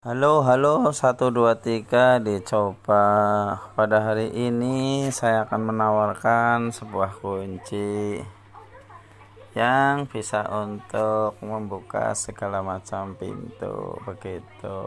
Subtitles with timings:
[0.00, 3.04] Halo, halo, 1, 2, 3 dicoba.
[3.76, 8.16] Pada hari ini saya akan menawarkan sebuah kunci
[9.52, 14.80] yang bisa untuk membuka segala macam pintu begitu.